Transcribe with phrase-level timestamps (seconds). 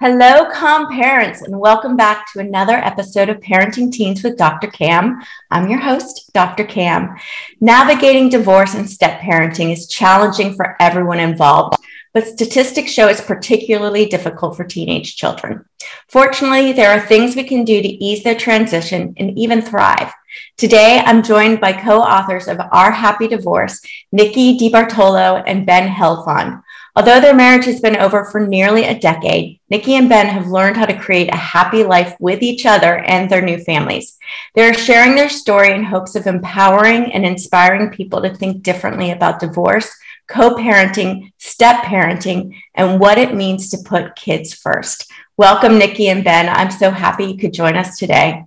[0.00, 4.68] Hello, calm parents, and welcome back to another episode of Parenting Teens with Dr.
[4.68, 5.20] Cam.
[5.50, 6.62] I'm your host, Dr.
[6.62, 7.16] Cam.
[7.60, 11.78] Navigating divorce and step parenting is challenging for everyone involved,
[12.14, 15.64] but statistics show it's particularly difficult for teenage children.
[16.06, 20.12] Fortunately, there are things we can do to ease their transition and even thrive.
[20.56, 23.80] Today, I'm joined by co authors of Our Happy Divorce,
[24.12, 26.62] Nikki DiBartolo and Ben Helfand.
[26.98, 30.76] Although their marriage has been over for nearly a decade, Nikki and Ben have learned
[30.76, 34.18] how to create a happy life with each other and their new families.
[34.56, 39.38] They're sharing their story in hopes of empowering and inspiring people to think differently about
[39.38, 39.88] divorce,
[40.26, 45.08] co parenting, step parenting, and what it means to put kids first.
[45.36, 46.48] Welcome, Nikki and Ben.
[46.48, 48.44] I'm so happy you could join us today.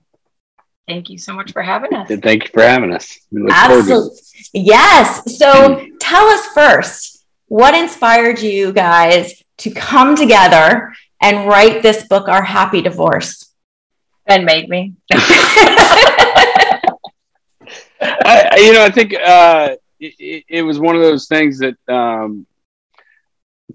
[0.90, 2.10] Thank you so much for having us.
[2.10, 3.18] Thank you for having us.
[3.50, 4.20] Absolutely.
[4.54, 5.38] Yes.
[5.40, 7.21] So tell us first
[7.52, 13.54] what inspired you guys to come together and write this book, Our Happy Divorce?
[14.26, 14.94] Ben made me.
[15.12, 15.38] I,
[18.56, 22.48] you know, I think uh, it, it, was one of those things that um,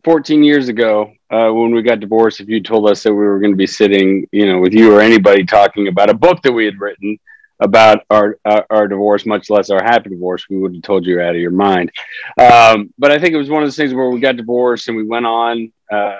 [0.04, 3.40] 14 years ago, uh, when we got divorced, if you told us that we were
[3.40, 6.52] going to be sitting, you know, with you or anybody talking about a book that
[6.52, 7.18] we had written,
[7.60, 11.20] about our, our, our divorce, much less our happy divorce, we would have told you
[11.20, 11.90] out of your mind.
[12.38, 14.96] Um, but I think it was one of those things where we got divorced and
[14.96, 16.16] we went on uh,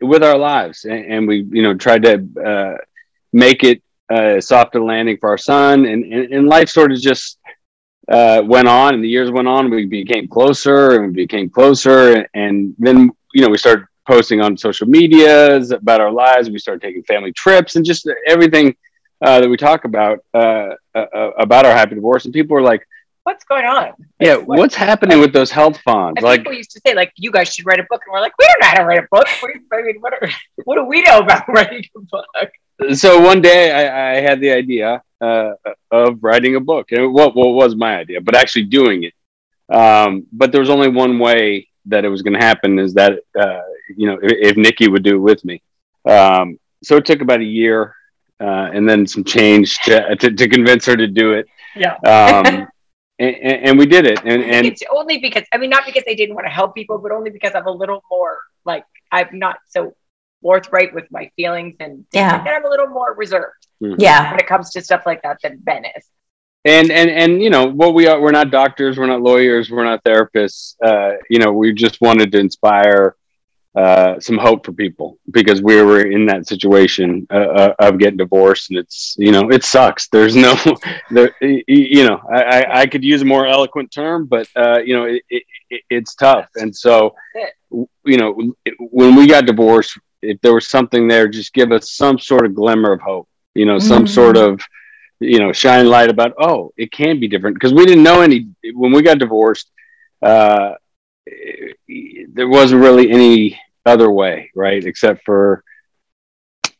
[0.00, 2.76] with our lives, and, and, we you know tried to uh,
[3.32, 7.38] make it a softer landing for our son, and, and, and life sort of just
[8.10, 9.70] uh, went on, and the years went on.
[9.70, 14.56] We became closer, and we became closer, and then you know we started posting on
[14.56, 16.48] social medias about our lives.
[16.48, 18.74] We started taking family trips, and just everything
[19.20, 22.62] uh, that we talk about uh, uh, uh, about our happy divorce, and people are
[22.62, 22.86] like,
[23.24, 23.92] "What's going on?
[24.20, 27.52] Yeah, what, what's happening with those Helfands?" like people used to say, like, "You guys
[27.52, 29.26] should write a book," and we're like, "We don't know how to write a book.
[29.72, 30.28] I mean, what, are,
[30.64, 34.52] what do we know about writing a book?" So one day I, I had the
[34.52, 35.52] idea uh,
[35.90, 39.14] of writing a book, and what what was my idea, but actually doing it.
[39.74, 43.18] Um, but there was only one way that it was going to happen is that
[43.38, 43.62] uh,
[43.96, 45.60] you know if, if Nikki would do it with me.
[46.04, 47.94] Um, so it took about a year
[48.40, 51.46] uh, and then some change to, to, to, convince her to do it.
[51.74, 51.94] Yeah.
[51.94, 52.68] Um,
[53.18, 54.20] and, and, we did it.
[54.24, 56.98] And, and it's only because, I mean, not because they didn't want to help people,
[56.98, 59.94] but only because I'm a little more like, I'm not so
[60.40, 62.36] forthright with my feelings and yeah.
[62.36, 63.66] Like I'm a little more reserved.
[63.82, 64.00] Mm-hmm.
[64.00, 64.30] Yeah.
[64.30, 66.06] When it comes to stuff like that than Ben is.
[66.64, 69.84] And, and, and, you know, what we are, we're not doctors, we're not lawyers, we're
[69.84, 70.74] not therapists.
[70.84, 73.16] Uh, you know, we just wanted to inspire
[73.78, 78.16] uh, some hope for people because we were in that situation uh, uh, of getting
[78.16, 80.08] divorced and it's you know it sucks.
[80.08, 80.56] There's no
[81.12, 85.04] there you know I, I could use a more eloquent term but uh, you know
[85.04, 85.44] it, it,
[85.90, 86.48] it's tough.
[86.56, 87.14] And so
[87.70, 92.18] you know when we got divorced if there was something there just give us some
[92.18, 94.12] sort of glimmer of hope you know some mm-hmm.
[94.12, 94.60] sort of
[95.20, 97.54] you know shine light about oh it can be different.
[97.54, 99.70] Because we didn't know any when we got divorced
[100.20, 100.72] uh
[102.34, 104.84] there wasn't really any other way, right?
[104.84, 105.64] Except for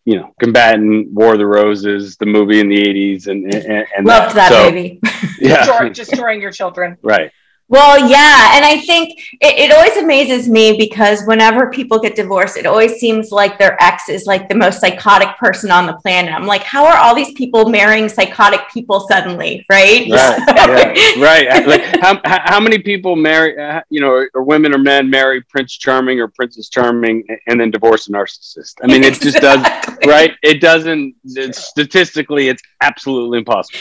[0.04, 4.06] you know, combatant, War of the Roses, the movie in the '80s, and and, and
[4.06, 5.00] loved that, that so, movie.
[5.38, 6.96] yeah, destroying your children.
[7.02, 7.30] Right.
[7.71, 8.56] Well, yeah.
[8.56, 12.95] And I think it, it, always amazes me because whenever people get divorced, it always
[12.95, 16.33] seems like their ex is like the most psychotic person on the planet.
[16.33, 19.67] I'm like, how are all these people marrying psychotic people suddenly?
[19.71, 20.11] Right.
[20.11, 20.11] Right.
[20.49, 21.67] yeah, right.
[21.67, 25.77] Like, how, how many people marry, uh, you know, or, women or men marry Prince
[25.77, 28.77] Charming or Princess Charming and then divorce a narcissist?
[28.83, 29.61] I mean, it just does,
[30.06, 30.33] right?
[30.43, 33.79] It doesn't, it's, statistically, it's absolutely impossible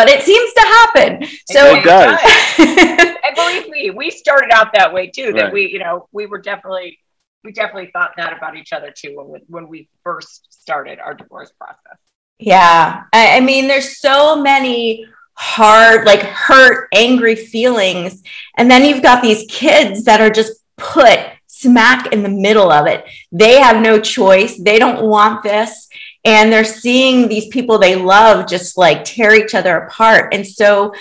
[0.00, 1.26] but it seems to happen.
[1.50, 2.18] So it does.
[2.58, 5.34] and believe me, we started out that way too.
[5.34, 5.52] That right.
[5.52, 6.98] we, you know, we were definitely,
[7.44, 11.12] we definitely thought that about each other too when we, when we first started our
[11.12, 11.98] divorce process.
[12.38, 15.04] Yeah, I, I mean, there's so many
[15.34, 18.22] hard, like hurt, angry feelings,
[18.56, 22.86] and then you've got these kids that are just put smack in the middle of
[22.86, 23.04] it.
[23.32, 24.56] They have no choice.
[24.56, 25.89] They don't want this
[26.24, 30.34] and they're seeing these people they love just like tear each other apart.
[30.34, 30.92] And so,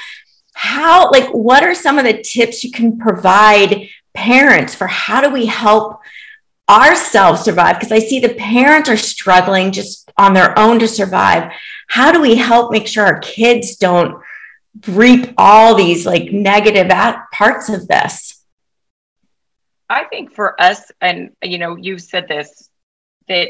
[0.54, 5.30] how, like, what are some of the tips you can provide parents for how do
[5.30, 6.02] we help
[6.70, 7.78] ourselves survive?
[7.78, 11.52] Because I see the parents are struggling just on their own to survive.
[11.88, 14.22] How do we help make sure our kids don't
[14.88, 16.90] reap all these like negative
[17.32, 18.44] parts of this?
[19.90, 22.70] I think for us, and you know, you've said this
[23.28, 23.50] that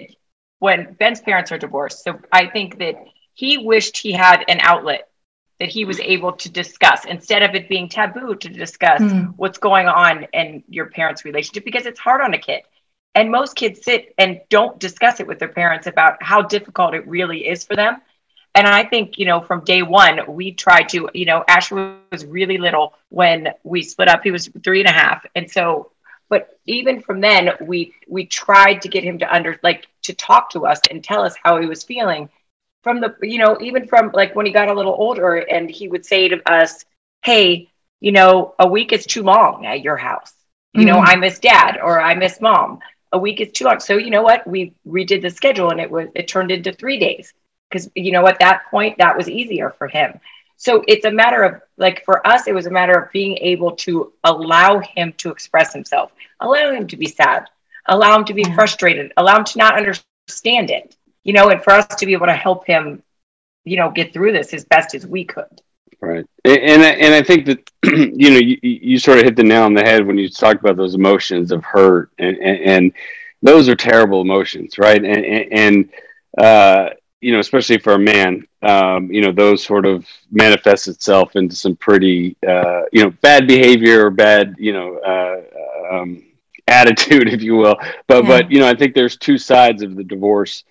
[0.59, 2.95] when Ben's parents are divorced, so I think that
[3.33, 5.09] he wished he had an outlet
[5.59, 9.33] that he was able to discuss instead of it being taboo to discuss mm.
[9.35, 12.61] what's going on in your parents' relationship because it's hard on a kid.
[13.15, 17.05] And most kids sit and don't discuss it with their parents about how difficult it
[17.07, 18.01] really is for them.
[18.55, 22.25] And I think, you know, from day one, we tried to, you know, Asher was
[22.25, 24.23] really little when we split up.
[24.23, 25.25] He was three and a half.
[25.35, 25.91] And so,
[26.29, 30.51] but even from then, we we tried to get him to under like to talk
[30.51, 32.29] to us and tell us how he was feeling.
[32.83, 35.87] From the you know even from like when he got a little older and he
[35.87, 36.85] would say to us
[37.23, 40.33] hey you know a week is too long at your house.
[40.73, 40.89] You mm-hmm.
[40.89, 42.79] know i miss dad or i miss mom.
[43.11, 43.79] A week is too long.
[43.79, 44.45] So you know what?
[44.45, 47.33] We redid the schedule and it was it turned into three days.
[47.69, 50.19] Because you know at that point that was easier for him
[50.61, 53.71] so it's a matter of like for us it was a matter of being able
[53.71, 56.11] to allow him to express himself
[56.41, 57.45] allow him to be sad
[57.87, 58.53] allow him to be yeah.
[58.53, 62.27] frustrated allow him to not understand it you know, and for us to be able
[62.27, 63.03] to help him,
[63.65, 65.61] you know, get through this as best as we could.
[66.01, 66.25] Right.
[66.45, 69.63] And, and, and I think that, you know, you, you sort of hit the nail
[69.63, 72.93] on the head when you talked about those emotions of hurt and, and, and
[73.41, 74.77] those are terrible emotions.
[74.77, 75.03] Right.
[75.03, 75.89] And, and,
[76.37, 76.89] uh,
[77.21, 81.55] you know, especially for a man, um, you know, those sort of manifests itself into
[81.55, 86.23] some pretty, uh, you know, bad behavior or bad, you know, uh, um,
[86.67, 87.75] attitude, if you will.
[88.07, 88.27] But, yeah.
[88.27, 90.63] but, you know, I think there's two sides of the divorce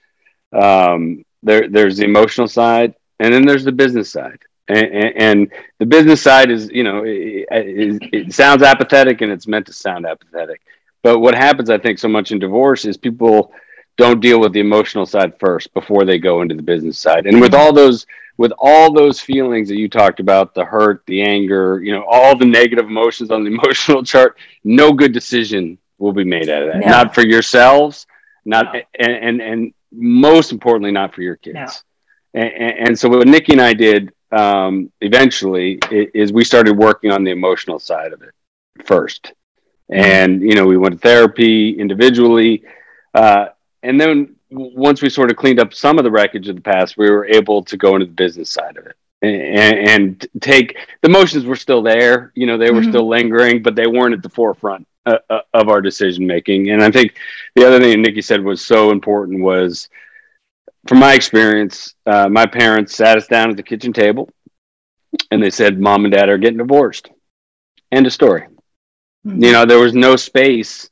[0.52, 4.40] um, there, there's the emotional side, and then there's the business side.
[4.68, 9.32] And, and, and the business side is, you know, it, it, it sounds apathetic, and
[9.32, 10.60] it's meant to sound apathetic.
[11.02, 13.52] But what happens, I think, so much in divorce is people
[13.98, 17.26] don't deal with the emotional side first before they go into the business side.
[17.26, 18.06] And with all those
[18.38, 22.38] with all those feelings that you talked about, the hurt, the anger, you know, all
[22.38, 26.72] the negative emotions on the emotional chart, no good decision will be made out of
[26.72, 26.78] that.
[26.78, 26.86] No.
[26.86, 28.06] Not for yourselves,
[28.44, 28.80] not no.
[29.00, 31.54] and, and and most importantly, not for your kids.
[31.54, 31.68] No.
[32.40, 37.24] And, and, so what Nikki and I did um, eventually is we started working on
[37.24, 38.34] the emotional side of it
[38.84, 39.32] first.
[39.90, 42.62] And, you know, we went to therapy individually.
[43.14, 43.46] Uh,
[43.88, 46.96] and then once we sort of cleaned up some of the wreckage of the past,
[46.96, 51.08] we were able to go into the business side of it and, and take the
[51.08, 52.32] emotions were still there.
[52.34, 52.90] You know, they were mm-hmm.
[52.90, 56.70] still lingering, but they weren't at the forefront uh, uh, of our decision making.
[56.70, 57.16] And I think
[57.54, 59.88] the other thing Nikki said was so important was,
[60.86, 64.30] from my experience, uh, my parents sat us down at the kitchen table,
[65.30, 67.10] and they said, "Mom and Dad are getting divorced."
[67.90, 68.46] End of story.
[69.26, 69.42] Mm-hmm.
[69.42, 70.90] You know, there was no space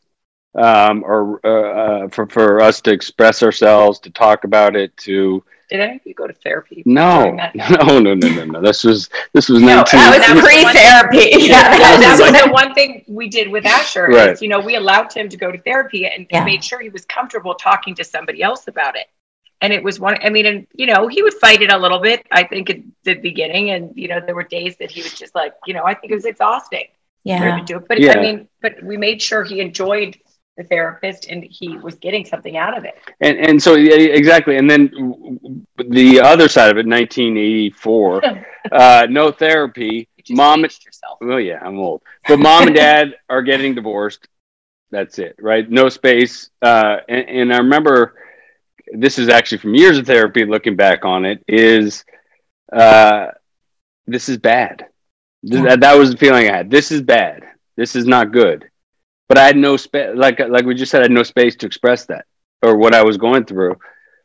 [0.56, 5.42] um, or uh, uh, for for us to express ourselves, to talk about it, to
[5.68, 6.82] did any of you go to therapy?
[6.86, 8.60] No, no, no, no, no, no.
[8.60, 10.00] This was this was no, 19.
[10.00, 11.46] That was pre-therapy.
[11.46, 14.06] Yeah, that, that was the one thing we did with Asher.
[14.06, 14.30] Right.
[14.30, 16.44] Is, you know, we allowed him to go to therapy and yeah.
[16.44, 19.06] made sure he was comfortable talking to somebody else about it.
[19.60, 20.18] And it was one.
[20.22, 22.24] I mean, and you know, he would fight it a little bit.
[22.30, 25.34] I think at the beginning, and you know, there were days that he was just
[25.34, 26.86] like, you know, I think it was exhausting.
[27.24, 27.58] Yeah.
[27.58, 27.88] To do it.
[27.88, 28.12] But yeah.
[28.12, 30.16] I mean, but we made sure he enjoyed
[30.56, 32.94] the therapist and he was getting something out of it.
[33.20, 34.56] And and so exactly.
[34.56, 38.22] And then the other side of it, 1984,
[38.72, 40.08] uh, no therapy.
[40.28, 41.18] Mom and yourself.
[41.22, 42.02] Oh yeah, I'm old.
[42.26, 44.26] But mom and dad are getting divorced.
[44.90, 45.68] That's it, right?
[45.70, 46.50] No space.
[46.60, 48.14] Uh, and, and I remember
[48.92, 50.44] this is actually from years of therapy.
[50.44, 52.04] Looking back on it, is
[52.72, 53.28] uh,
[54.06, 54.86] this is bad.
[55.44, 56.70] That, that was the feeling I had.
[56.72, 57.44] This is bad.
[57.76, 58.68] This is not good
[59.28, 60.10] but I had no space.
[60.14, 62.26] Like like we just said, I had no space to express that
[62.62, 63.76] or what I was going through.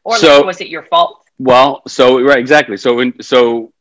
[0.04, 1.24] Or so, like, was it your fault?
[1.40, 2.78] Well, so right, exactly.
[2.78, 3.72] So in, so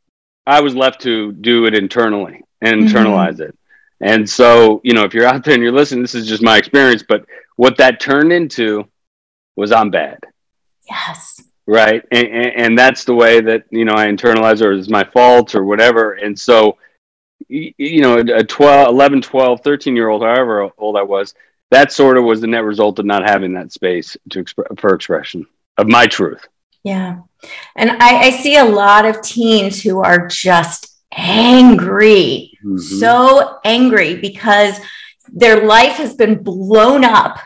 [0.45, 2.95] I was left to do it internally and mm-hmm.
[2.95, 3.57] internalize it.
[4.01, 6.57] And so you know, if you're out there and you're listening, this is just my
[6.57, 7.03] experience.
[7.07, 7.25] But
[7.55, 8.87] what that turned into
[9.55, 10.19] was I'm bad.
[10.89, 11.41] Yes.
[11.67, 15.03] Right, and, and, and that's the way that you know I internalize, or it's my
[15.03, 16.13] fault, or whatever.
[16.13, 16.77] And so
[17.47, 21.33] you know, a 12, 11, 12, 13 year old, however old I was,
[21.71, 24.93] that sort of was the net result of not having that space to exp- for
[24.93, 26.47] expression of my truth.
[26.83, 27.21] Yeah.
[27.75, 32.77] And I, I, see a lot of teens who are just angry, mm-hmm.
[32.77, 34.79] so angry because
[35.31, 37.39] their life has been blown up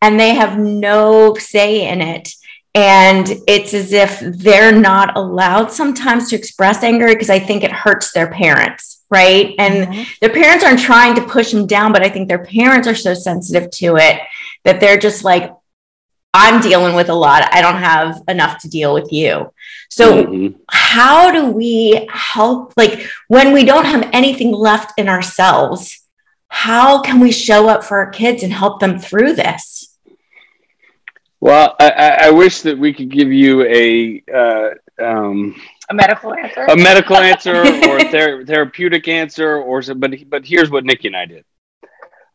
[0.00, 2.30] and they have no say in it.
[2.74, 7.72] And it's as if they're not allowed sometimes to express anger because I think it
[7.72, 9.54] hurts their parents right?
[9.58, 10.02] And mm-hmm.
[10.20, 13.14] their parents aren't trying to push them down, but I think their parents are so
[13.14, 14.20] sensitive to it
[14.64, 15.52] that they're just like,
[16.34, 17.48] I'm dealing with a lot.
[17.52, 19.52] I don't have enough to deal with you.
[19.88, 20.58] So, mm-hmm.
[20.68, 22.74] how do we help?
[22.76, 26.04] Like, when we don't have anything left in ourselves,
[26.48, 29.96] how can we show up for our kids and help them through this?
[31.40, 34.70] Well, I, I wish that we could give you a uh,
[35.02, 40.12] um, a medical answer, a medical answer, or a ther- therapeutic answer, or so, but
[40.28, 41.44] but here's what Nikki and I did.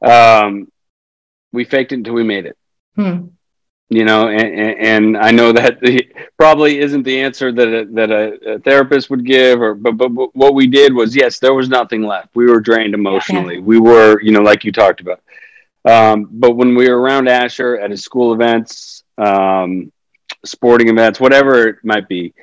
[0.02, 0.72] Um,
[1.52, 2.58] we faked it until we made it.
[2.96, 3.28] Hmm.
[3.90, 8.10] You know, and, and I know that the, probably isn't the answer that a, that
[8.10, 11.54] a, a, therapist would give, or but, but but what we did was yes, there
[11.54, 12.30] was nothing left.
[12.34, 13.56] We were drained emotionally.
[13.56, 13.62] Yeah.
[13.62, 15.22] We were, you know, like you talked about.
[15.86, 19.92] Um, but when we were around Asher at his school events, um,
[20.46, 22.34] sporting events, whatever it might be,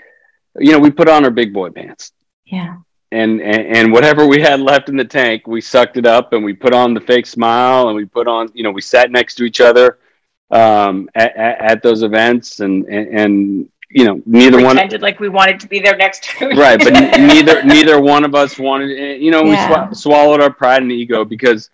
[0.59, 2.12] you know, we put on our big boy pants.
[2.45, 2.78] Yeah.
[3.12, 6.45] And, and, and whatever we had left in the tank, we sucked it up and
[6.45, 9.35] we put on the fake smile and we put on, you know, we sat next
[9.37, 9.99] to each other
[10.50, 15.19] um, at, at, those events and, and, and you know neither we one pretended like
[15.19, 18.97] we wanted to be there next to right but neither neither one of us wanted
[18.97, 19.88] eh, you know yeah.
[19.88, 21.71] we sw- swallowed our pride and ego because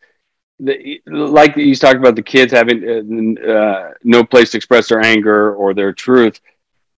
[0.58, 5.00] the, like you talked about the kids having uh, uh, no place to express their
[5.02, 6.40] anger or their truth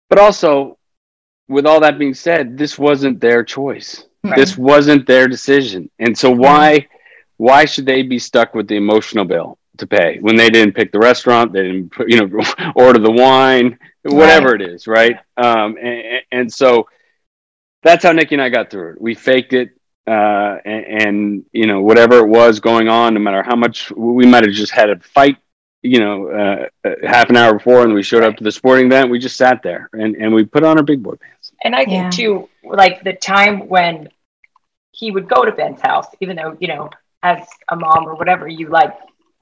[0.09, 0.78] but also
[1.49, 4.37] with all that being said this wasn't their choice right.
[4.37, 6.87] this wasn't their decision and so why
[7.37, 10.93] why should they be stuck with the emotional bill to pay when they didn't pick
[10.93, 14.63] the restaurant they didn't you know order the wine whatever right.
[14.63, 16.89] it is right um, and, and so
[17.83, 19.79] that's how nikki and i got through it we faked it
[20.09, 24.25] uh, and, and, you know whatever it was going on, no matter how much we
[24.25, 25.37] might have just had a fight,
[25.83, 29.11] you know, uh, half an hour before, and we showed up to the sporting event.
[29.11, 31.38] We just sat there and and we put on our big boy pants.
[31.63, 32.11] And I think yeah.
[32.11, 34.09] too, like the time when
[34.93, 36.91] he would go to Ben's house, even though you know,
[37.23, 38.95] as a mom or whatever, you like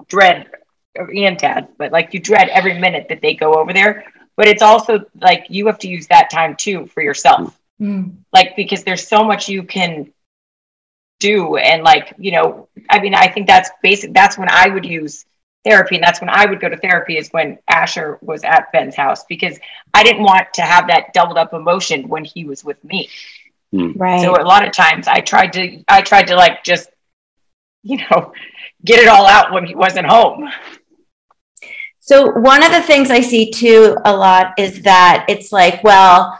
[0.08, 0.50] dread
[0.96, 4.04] or and dad, but like you dread every minute that they go over there.
[4.36, 7.58] But it's also like you have to use that time too for yourself.
[7.80, 8.16] Mm.
[8.32, 10.12] Like because there's so much you can
[11.18, 14.84] do and like you know i mean i think that's basic that's when i would
[14.84, 15.24] use
[15.66, 18.94] therapy and that's when i would go to therapy is when asher was at ben's
[18.94, 19.58] house because
[19.94, 23.08] i didn't want to have that doubled up emotion when he was with me.
[23.72, 23.92] Hmm.
[23.96, 24.20] right.
[24.20, 26.88] So a lot of times i tried to i tried to like just
[27.82, 28.32] you know
[28.84, 30.48] get it all out when he wasn't home.
[31.98, 36.38] So one of the things i see too a lot is that it's like well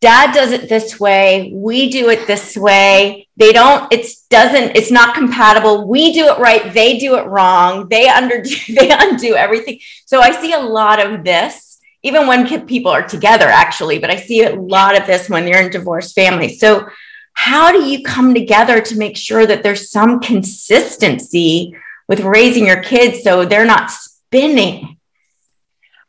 [0.00, 1.52] dad does it this way.
[1.54, 3.28] We do it this way.
[3.36, 5.86] They don't it's doesn't it's not compatible.
[5.86, 6.72] We do it right.
[6.72, 7.88] They do it wrong.
[7.88, 9.80] They under they undo everything.
[10.04, 14.16] So i see a lot of this even when people are together actually but i
[14.16, 16.60] see a lot of this when you're in divorced families.
[16.60, 16.88] So
[17.32, 21.76] how do you come together to make sure that there's some consistency
[22.08, 24.95] with raising your kids so they're not spinning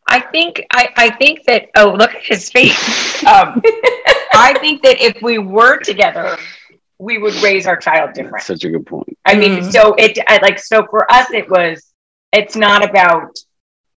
[0.08, 3.24] I think I, I think that oh look at his face.
[3.24, 3.62] Um,
[4.34, 6.38] I think that if we were together,
[6.98, 8.38] we would raise our child different.
[8.38, 9.18] That's such a good point.
[9.26, 9.70] I mean, mm-hmm.
[9.70, 11.86] so it I, like so for us it was
[12.32, 13.38] it's not about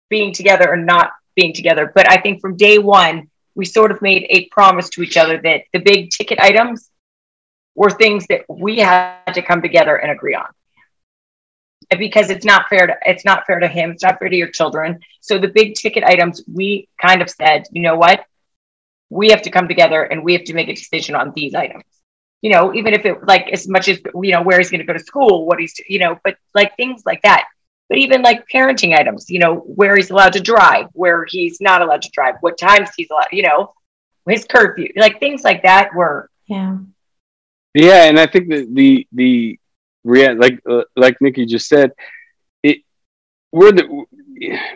[0.08, 4.00] being together or not being together, but I think from day one we sort of
[4.00, 6.90] made a promise to each other that the big ticket items
[7.74, 10.46] were things that we had to come together and agree on
[11.98, 14.50] because it's not fair to it's not fair to him it's not fair to your
[14.50, 15.00] children.
[15.20, 18.24] So the big ticket items we kind of said you know what?
[19.10, 21.84] We have to come together and we have to make a decision on these items.
[22.42, 24.86] You know even if it like as much as you know where he's going to
[24.86, 27.46] go to school what he's you know but like things like that.
[27.88, 31.80] But even like parenting items you know where he's allowed to drive where he's not
[31.82, 33.72] allowed to drive what times he's allowed you know
[34.28, 36.78] his curfew like things like that were yeah.
[37.74, 39.58] Yeah and i think that the the
[40.04, 41.92] react like uh, like Nikki just said.
[42.62, 42.78] It
[43.52, 44.06] we're the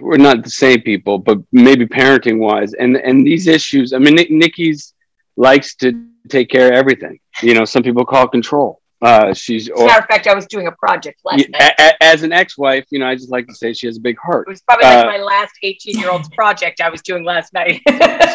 [0.01, 3.93] we're not the same people, but maybe parenting wise, and and these issues.
[3.93, 4.95] I mean, Nikki's
[5.37, 7.19] likes to take care of everything.
[7.43, 8.81] You know, some people call control.
[9.01, 9.69] Uh, she's.
[9.69, 11.73] As a matter of fact, I was doing a project last yeah, night.
[11.81, 14.17] A, as an ex-wife, you know, I just like to say she has a big
[14.17, 14.47] heart.
[14.47, 17.81] It was probably like uh, my last eighteen-year-old's project I was doing last night.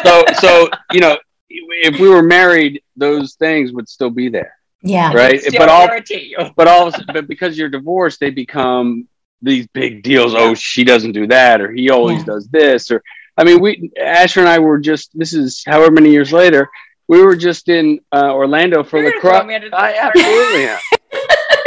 [0.04, 1.16] so, so you know,
[1.48, 4.57] if we were married, those things would still be there.
[4.82, 5.12] Yeah.
[5.12, 5.40] Right.
[5.52, 5.88] But all,
[6.56, 9.08] but all, but because you're divorced, they become
[9.42, 10.34] these big deals.
[10.34, 12.24] Oh, she doesn't do that, or he always yeah.
[12.24, 13.02] does this, or
[13.36, 15.16] I mean, we Asher and I were just.
[15.16, 16.68] This is however many years later.
[17.06, 19.46] We were just in uh, Orlando for the lacrosse.
[19.72, 20.80] I absolutely am.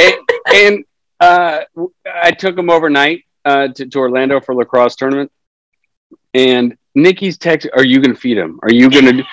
[0.00, 0.14] and,
[0.54, 0.84] and
[1.18, 1.60] uh,
[2.06, 5.32] I took him overnight uh, to, to Orlando for lacrosse tournament.
[6.32, 8.60] And Nikki's text, "Are you going to feed him?
[8.62, 9.24] Are you going to?"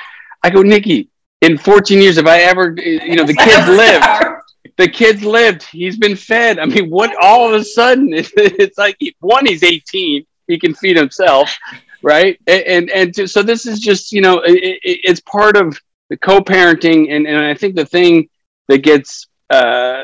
[0.42, 1.10] I go, Nikki,
[1.42, 4.76] in 14 years, if I ever, you know, the kids lived.
[4.78, 5.64] The kids lived.
[5.64, 6.60] He's been fed.
[6.60, 7.16] I mean, what?
[7.22, 10.26] All of a sudden, it's, it's like one, he's 18.
[10.48, 11.56] He can feed himself.
[12.02, 12.40] right?
[12.48, 15.80] And and, and so this is just you know it, it, it's part of
[16.10, 18.30] the co-parenting, and and I think the thing
[18.68, 20.04] that gets uh,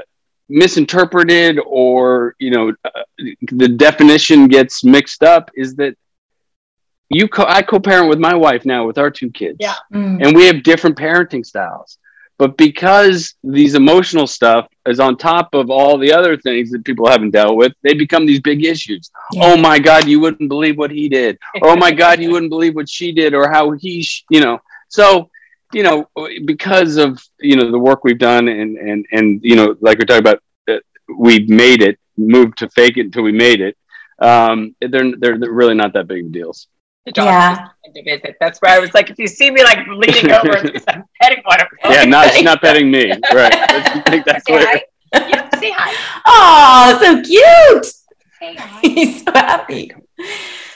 [0.49, 3.01] misinterpreted or you know uh,
[3.51, 5.95] the definition gets mixed up is that
[7.09, 9.57] you co- I co-parent with my wife now with our two kids.
[9.59, 9.75] Yeah.
[9.93, 10.25] Mm.
[10.25, 11.97] And we have different parenting styles.
[12.37, 17.07] But because these emotional stuff is on top of all the other things that people
[17.07, 19.09] haven't dealt with, they become these big issues.
[19.31, 19.43] Yeah.
[19.45, 21.39] Oh my God, you wouldn't believe what he did.
[21.61, 24.59] Oh my God, you wouldn't believe what she did or how he, sh-, you know.
[24.89, 25.29] So,
[25.71, 26.09] you know,
[26.43, 30.05] because of, you know, the work we've done and, and, and, you know, like we're
[30.05, 30.79] talking about, uh,
[31.17, 33.77] we've made it, moved to fake it until we made it.
[34.19, 36.67] Um, they're, they're, they're really not that big of deals.
[37.05, 37.67] The dog Yeah.
[37.93, 38.35] to visit.
[38.39, 41.43] That's where I was like, if you see me like leaning over, and I'm petting
[41.45, 41.91] one of them.
[41.91, 43.11] Yeah, not, she's not petting me.
[43.11, 43.53] Right.
[43.69, 44.65] Let's make that Say clear.
[44.67, 44.83] hi.
[45.29, 45.93] Yeah, say hi.
[46.25, 47.85] Oh, so cute.
[48.39, 48.79] Say hi.
[48.81, 49.91] He's so happy.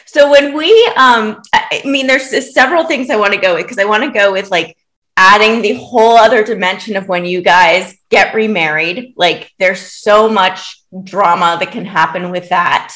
[0.06, 3.66] So when we, um, I I mean, there's several things I want to go with
[3.66, 4.78] because I want to go with like
[5.18, 9.14] adding the whole other dimension of when you guys get remarried.
[9.18, 12.96] Like, there's so much drama that can happen with that.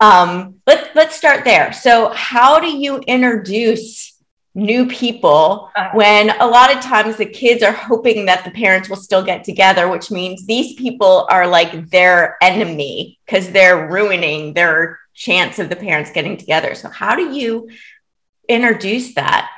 [0.00, 1.72] Um, let let's start there.
[1.72, 4.12] So, how do you introduce
[4.56, 5.90] new people Uh-huh.
[5.94, 9.42] when a lot of times the kids are hoping that the parents will still get
[9.44, 15.68] together, which means these people are like their enemy because they're ruining their chance of
[15.68, 16.74] the parents getting together.
[16.74, 17.68] So, how do you
[18.48, 19.50] introduce that?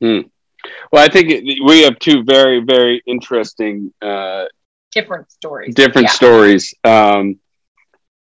[0.00, 4.44] Well, I think it, we have two very, very interesting, uh,
[4.92, 5.74] Different stories.
[5.74, 6.12] different Yeah.
[6.12, 6.74] stories.
[6.84, 7.38] Um,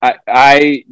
[0.01, 0.83] I, I,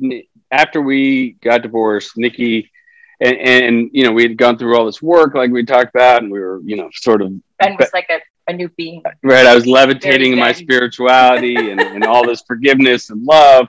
[0.51, 2.71] after we got divorced, Nikki,
[3.19, 6.21] and, and you know, we had gone through all this work, like we talked about,
[6.23, 8.19] and we were, you know, sort of Ben was like a,
[8.51, 9.01] a new being.
[9.23, 9.45] right.
[9.45, 13.67] I was levitating in my spirituality and, and all this forgiveness and love.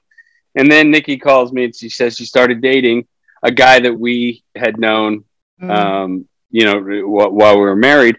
[0.54, 3.06] And then Nikki calls me and she says she started dating
[3.42, 5.24] a guy that we had known
[5.58, 5.70] Mm.
[5.74, 8.16] um, you know, wh- while we were married.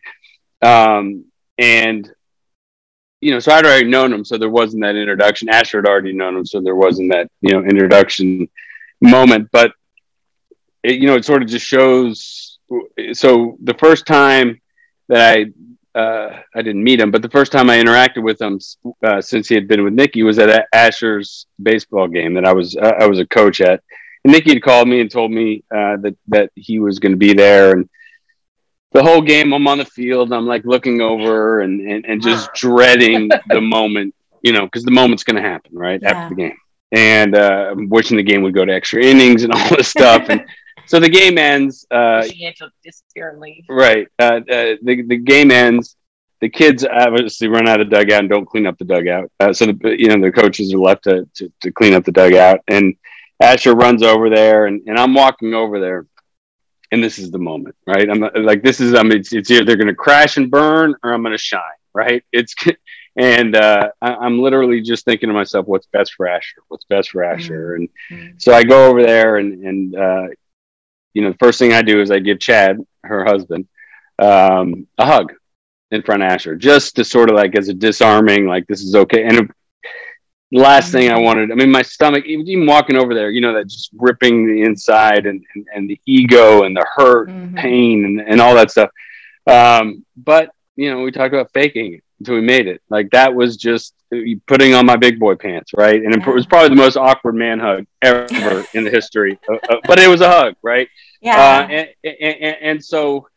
[0.64, 1.26] Um,
[1.60, 2.12] and,
[3.22, 5.50] you know, so I'd already known him, so there wasn't that introduction.
[5.50, 8.48] Asher had already known him, so there wasn't that, you know, introduction
[9.02, 9.50] moment.
[9.52, 9.72] But,
[10.84, 12.60] it, you know, it sort of just shows.
[13.14, 14.62] So the first time
[15.10, 18.60] that I, uh, I didn't meet him, but the first time I interacted with him
[19.04, 22.76] uh, since he had been with Nikki was at Asher's baseball game that I was
[22.76, 23.82] uh, I was a coach at.
[24.24, 27.18] And Nikki had called me and told me uh, that that he was going to
[27.18, 27.90] be there, and
[28.94, 32.50] the whole game I'm on the field, I'm like looking over and and, and just
[32.56, 36.12] dreading the moment, you know, because the moment's going to happen right Yeah.
[36.12, 36.58] after the game,
[36.92, 40.30] and uh, I'm wishing the game would go to extra innings and all this stuff,
[40.30, 40.46] and
[40.86, 41.86] so the game ends.
[41.92, 43.38] Uh, she had to disappear.
[43.70, 44.08] Right.
[44.20, 45.96] Uh, uh, the the game ends.
[46.40, 49.32] The kids obviously run out of dugout and don't clean up the dugout.
[49.40, 52.12] Uh, so the you know the coaches are left to, to, to clean up the
[52.12, 52.96] dugout, and
[53.42, 56.06] Asher runs over there, and, and I'm walking over there,
[56.92, 58.10] and this is the moment, right?
[58.10, 60.96] I'm like, this is I mean, it's, it's either they're going to crash and burn,
[61.04, 61.62] or I'm going to shine,
[61.94, 62.24] right?
[62.32, 62.56] It's
[63.18, 66.62] and uh, I, I'm literally just thinking to myself, what's best for Asher?
[66.68, 67.76] What's best for Asher?
[67.76, 68.42] And Mm.
[68.42, 70.28] so I go over there, and and uh,
[71.14, 73.68] you know, the first thing I do is I give Chad, her husband,
[74.20, 75.34] um, a hug
[75.92, 78.96] in front of Asher, just to sort of like as a disarming, like this is
[78.96, 79.24] okay.
[79.24, 79.52] And
[80.52, 83.54] the last thing I wanted, I mean, my stomach, even, walking over there, you know,
[83.54, 87.56] that just ripping the inside and, and, and the ego and the hurt, Mhm.
[87.56, 88.90] pain, and, and all that stuff.
[89.46, 92.82] Um, but you know, we talked about faking it until we made it.
[92.90, 93.94] Like that was just
[94.46, 96.02] putting on my big boy pants, right?
[96.02, 99.38] And it was probably the most awkward man hug ever in the history.
[99.50, 100.88] Uh, uh, but it was a hug, right?
[101.20, 101.36] Yeah.
[101.36, 101.90] Uh, and,
[102.22, 103.28] and, and so,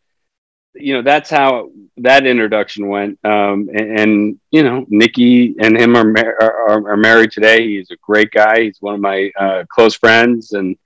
[0.74, 3.18] you know, that's how that introduction went.
[3.24, 7.66] Um, and, and, you know, Nikki and him are, mar- are, are married today.
[7.66, 8.62] He's a great guy.
[8.62, 10.76] He's one of my uh, close friends, and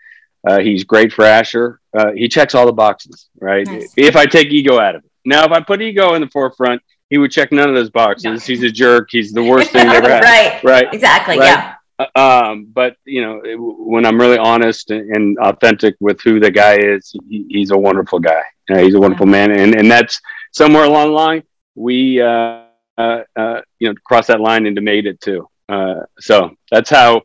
[0.49, 1.81] uh, he's great for Asher.
[1.97, 3.67] Uh, he checks all the boxes, right?
[3.67, 3.93] Nice.
[3.97, 5.11] If I take ego out of it.
[5.25, 8.25] Now, if I put ego in the forefront, he would check none of those boxes.
[8.25, 8.33] No.
[8.39, 9.09] He's a jerk.
[9.11, 10.23] He's the worst thing ever had.
[10.25, 10.65] right.
[10.65, 10.93] Right.
[10.93, 11.39] Exactly.
[11.39, 11.47] Right.
[11.47, 11.75] Yeah.
[11.99, 16.41] Uh, um, but you know, it- when I'm really honest and, and authentic with who
[16.41, 18.43] the guy is, he, he's a wonderful guy.
[18.71, 20.21] Uh, he's a wonderful man, and and that's
[20.53, 21.43] somewhere along the line
[21.77, 22.63] we uh,
[22.99, 25.49] uh, uh, you know crossed that line into made it too.
[25.69, 27.23] Uh, so that's how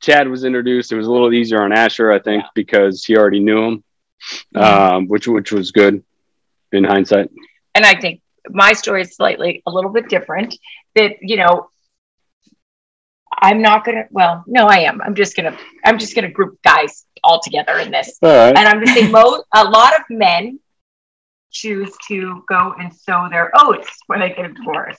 [0.00, 0.92] Chad was introduced.
[0.92, 3.84] It was a little easier on Asher, I think, because he already knew him,
[4.54, 6.02] um, which which was good
[6.72, 7.30] in hindsight.
[7.74, 10.56] and I think my story is slightly a little bit different.
[10.96, 11.70] That you know,
[13.38, 14.06] I'm not gonna.
[14.10, 15.00] Well, no, I am.
[15.02, 15.56] I'm just gonna.
[15.84, 18.56] I'm just gonna group guys all together in this, right.
[18.56, 19.44] and I'm gonna say most.
[19.54, 20.58] A lot of men
[21.50, 24.98] choose to go and sow their oats when they get a divorce.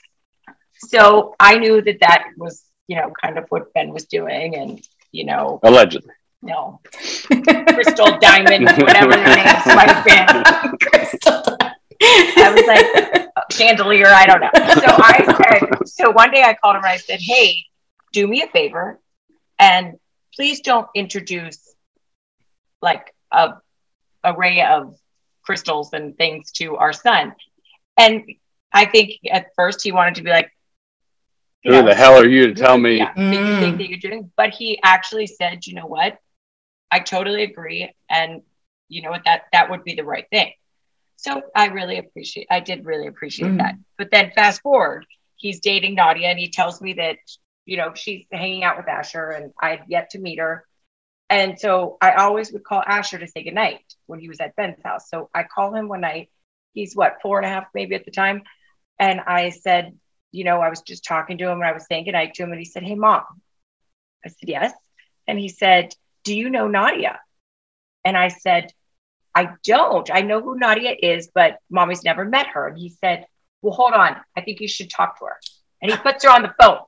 [0.77, 4.85] So I knew that that was, you know, kind of what Ben was doing, and
[5.11, 6.13] you know, Allegedly.
[6.41, 6.79] No.
[6.83, 10.77] Crystal Diamond, whatever the name might have been.
[10.79, 11.57] Crystal.
[12.01, 14.49] I was like, chandelier, I don't know.
[14.53, 17.63] So I said, so one day I called him and I said, hey,
[18.15, 18.99] do me a favor
[19.59, 19.95] and
[20.35, 21.59] please don't introduce
[22.81, 23.53] like a
[24.23, 24.95] array of
[25.43, 27.33] crystals and things to our son.
[27.97, 28.23] And
[28.71, 30.49] I think at first he wanted to be like,
[31.63, 32.97] Who know, the hell are you to tell me?
[32.97, 33.79] Yeah, that you think Mm.
[33.79, 34.31] that you're doing.
[34.37, 36.17] But he actually said, you know what?
[36.91, 37.91] I totally agree.
[38.09, 38.41] And
[38.87, 40.53] you know what, that that would be the right thing.
[41.17, 43.57] So I really appreciate I did really appreciate Mm.
[43.57, 43.75] that.
[43.97, 47.17] But then fast forward, he's dating Nadia and he tells me that,
[47.65, 50.65] you know, she's hanging out with Asher and I had yet to meet her.
[51.29, 54.81] And so I always would call Asher to say goodnight when he was at Ben's
[54.83, 55.09] house.
[55.09, 56.29] So I call him one night.
[56.73, 58.43] He's what, four and a half maybe at the time.
[58.99, 59.97] And I said,
[60.31, 62.51] you know, I was just talking to him and I was saying goodnight to him.
[62.51, 63.23] And he said, Hey, mom.
[64.23, 64.73] I said, Yes.
[65.27, 67.19] And he said, Do you know Nadia?
[68.03, 68.71] And I said,
[69.33, 70.09] I don't.
[70.13, 72.67] I know who Nadia is, but mommy's never met her.
[72.67, 73.25] And he said,
[73.61, 74.17] Well, hold on.
[74.37, 75.39] I think you should talk to her.
[75.81, 76.79] And he puts her on the phone.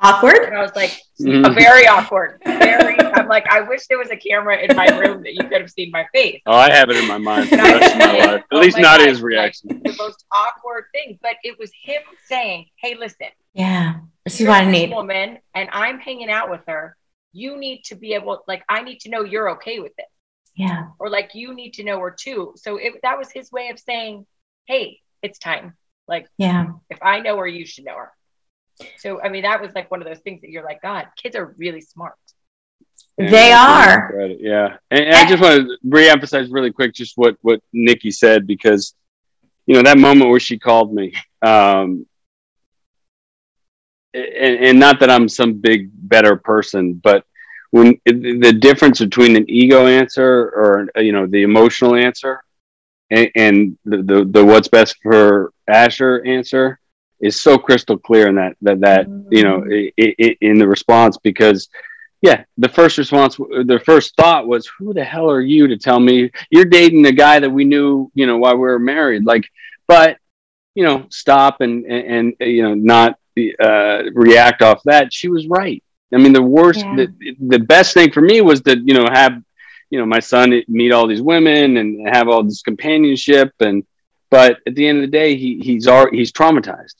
[0.00, 0.44] Awkward.
[0.44, 1.54] And I was like, Mhm.
[1.54, 2.40] very awkward.
[2.44, 5.60] Very, I'm like, I wish there was a camera in my room that you could
[5.60, 6.40] have seen my face.
[6.46, 8.22] Oh, I have it in my mind for the rest of my life.
[8.40, 9.68] At oh least not Nadia's God, reaction.
[9.70, 11.18] like, the most awkward thing.
[11.20, 13.94] But it was him saying, Hey, listen, Yeah.
[14.24, 14.90] This is what I need.
[14.90, 16.96] woman and I'm hanging out with her.
[17.32, 20.06] You need to be able, like, I need to know you're okay with it.
[20.54, 20.86] Yeah.
[20.98, 22.52] Or like you need to know her too.
[22.56, 24.26] So it, that was his way of saying,
[24.66, 25.76] Hey, it's time.
[26.06, 26.66] Like Yeah.
[26.90, 28.12] if I know her, you should know her.
[28.96, 31.36] So I mean, that was like one of those things that you're like, God, kids
[31.36, 32.14] are really smart.
[33.16, 34.12] Yeah, They are.
[34.38, 38.46] Yeah, and, and I just want to reemphasize really quick just what what Nikki said
[38.46, 38.94] because
[39.66, 42.06] you know that moment where she called me, um,
[44.14, 47.24] and, and not that I'm some big better person, but
[47.70, 52.42] when the difference between an ego answer or you know the emotional answer
[53.10, 56.80] and, and the, the the what's best for Asher answer
[57.20, 59.92] is so crystal clear in that that that you know i
[60.24, 61.68] i in the response because
[62.22, 66.00] yeah the first response the first thought was who the hell are you to tell
[66.00, 66.30] me?
[66.50, 69.24] You're dating a guy that we knew you know while we were married.
[69.24, 69.44] Like
[69.86, 70.18] but
[70.74, 73.18] you know stop and and, and you know not
[73.62, 75.12] uh, react off that.
[75.12, 75.82] She was right.
[76.12, 76.96] I mean the worst Yeah.
[76.96, 79.34] the, the best thing for me was to you know have
[79.90, 83.52] you know my son meet all these women and have all this companionship.
[83.60, 83.84] And
[84.30, 86.94] but at the end of the day he he's already he's traumatized.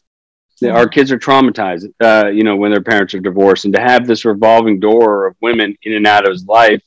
[0.62, 4.06] Our kids are traumatized, uh, you know, when their parents are divorced, and to have
[4.06, 6.82] this revolving door of women in and out of his life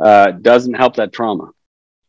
[0.00, 1.50] uh, doesn't help that trauma.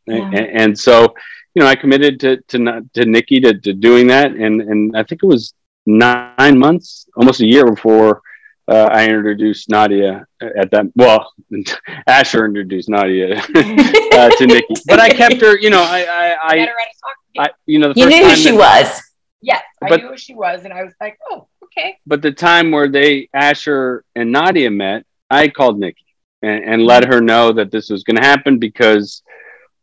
[0.06, 0.24] Yeah.
[0.24, 1.14] And, and so,
[1.54, 5.02] you know, I committed to to to Nikki to, to doing that, and and I
[5.02, 5.52] think it was
[5.86, 8.22] nine months, almost a year before
[8.68, 10.86] uh, I introduced Nadia at that.
[10.94, 11.32] Well,
[12.06, 15.58] Asher introduced Nadia uh, to Nikki, but I kept her.
[15.58, 17.44] You know, I I, I I, her at a soccer game.
[17.44, 19.02] I you know, the You first knew who she that- was.
[19.40, 21.98] Yes, I knew who she was, and I was like, oh, okay.
[22.06, 26.04] but the time where they Asher and Nadia met, I called Nikki
[26.42, 29.22] and, and let her know that this was going to happen because,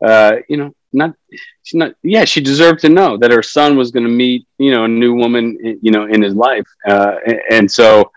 [0.06, 1.14] uh, you know, not
[1.64, 1.94] she's not.
[2.04, 4.88] Yeah, she deserved to know that her son was going to meet, you know, a
[4.88, 8.12] new woman, you know, in his life, uh, and, and so.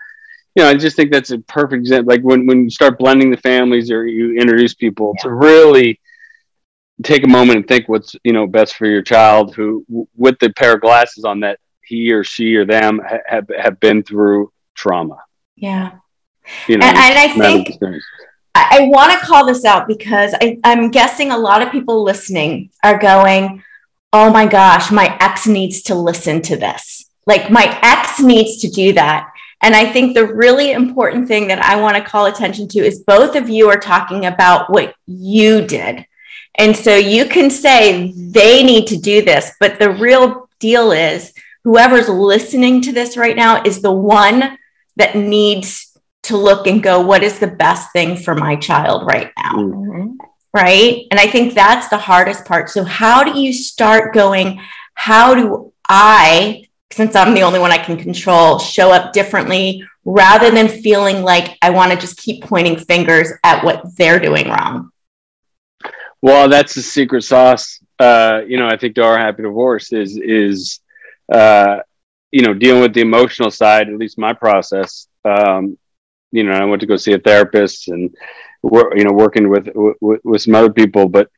[0.53, 2.13] You know, I just think that's a perfect example.
[2.13, 5.97] Like when, when you start blending the families or you introduce people it's really
[7.03, 10.37] take a moment and think what's you know best for your child who w- with
[10.39, 14.03] the pair of glasses on that he or she or them ha- have have been
[14.03, 15.17] through trauma
[15.55, 15.91] Yeah.
[16.67, 18.03] you know And- and I think- experience.
[18.53, 22.03] I, I want to call this out because I, I'm guessing a lot of people
[22.03, 23.63] listening are going,
[24.11, 27.09] oh my gosh, my ex needs to listen to this.
[27.25, 29.29] Like my ex needs to do that.
[29.61, 32.99] And I think the really important thing that I want to call attention to is
[33.07, 36.05] both of you are talking about what you did.
[36.55, 41.33] And so you can say they need to do this, but the real deal is
[41.63, 44.57] whoever's listening to this right now is the one
[44.97, 49.31] that needs to look and go, what is the best thing for my child right
[49.37, 49.53] now?
[49.53, 50.17] Mm.
[50.53, 51.07] Right.
[51.09, 52.69] And I think that's the hardest part.
[52.69, 54.59] So, how do you start going,
[54.93, 60.51] how do I, since I'm the only one I can control, show up differently rather
[60.51, 64.91] than feeling like I want to just keep pointing fingers at what they're doing wrong?
[66.21, 70.17] Well that's the secret sauce uh you know i think to our happy divorce is
[70.17, 70.79] is
[71.33, 71.77] uh
[72.31, 75.77] you know dealing with the emotional side at least my process um
[76.31, 78.13] you know i went to go see a therapist and
[78.63, 81.29] you know working with with, with some other people but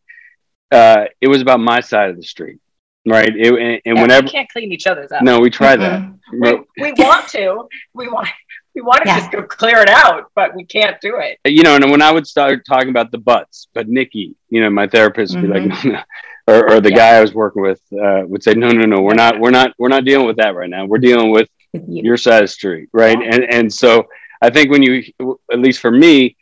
[0.71, 2.59] uh it was about my side of the street
[3.05, 5.21] right it, and, and Yeah, whenever we can't clean each other's up.
[5.23, 6.65] no we try that Mhm.
[6.77, 7.67] we, we want to.
[7.93, 8.27] We want.
[8.75, 9.19] We want to Yeah.
[9.19, 11.37] just go clear it out, but we can't do it.
[11.45, 14.69] you know, and when I would start talking about the butts, but Nikki, you know,
[14.69, 16.01] my therapist would be like, no, no.
[16.47, 16.97] Or, or the Yeah.
[16.97, 19.73] guy I was working with uh, would say, no, no, no, we're not, we're not,
[19.77, 20.85] we're not dealing with that right now.
[20.85, 22.03] We're dealing with With you.
[22.03, 23.17] your side of the street, right?
[23.19, 23.29] Yeah.
[23.33, 24.07] And and so
[24.41, 25.03] I think when you,
[25.51, 26.35] at least for me,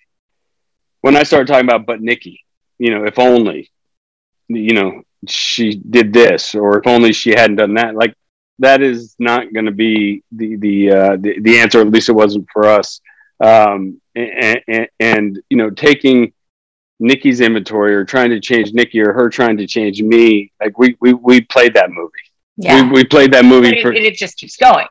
[1.02, 2.44] when I started talking about, but Nikki,
[2.80, 3.70] you know, if only,
[4.48, 8.16] you know, she did this, or if only she hadn't done that, like
[8.62, 11.82] that is not going to be the the, uh, the the answer.
[11.82, 13.02] At least it wasn't for us.
[13.44, 16.34] Um, and, and, and you know, taking
[17.00, 20.98] Nikki's inventory or trying to change Nikki or her trying to change me, like we
[21.02, 22.12] we we played that movie.
[22.58, 22.84] Yeah.
[22.84, 24.88] We, we played that movie it, for it, it just keeps going.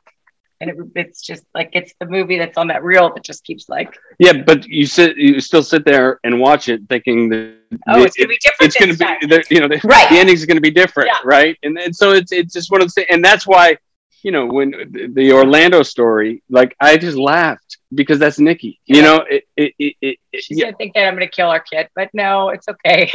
[0.62, 3.68] And it, it's just like it's the movie that's on that reel that just keeps
[3.70, 7.54] like, Yeah, but you sit, you still sit there and watch it, thinking that
[7.88, 8.66] oh, it's it- gonna be different.
[8.68, 9.16] it's going to time.
[9.22, 10.08] be, the, you know, the, Right.
[10.10, 11.20] the ending's going to be different, Yeah.
[11.24, 11.56] right?
[11.62, 13.78] And and so it's it's just one of the and that's why,
[14.22, 18.96] you know, when the, the Orlando story, like I just laughed because that's Nikki, you
[18.96, 19.02] Yeah.
[19.02, 21.60] know, it it it, it, it She's yeah, gonna think that I'm gonna kill our
[21.60, 23.10] kid, but no, it's okay.